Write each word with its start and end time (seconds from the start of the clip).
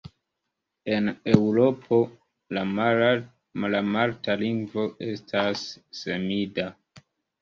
En 0.93 1.11
Eŭropo, 1.33 1.99
la 2.57 3.83
malta 3.93 4.37
lingvo 4.45 4.87
estas 5.13 5.67
semida. 6.01 6.67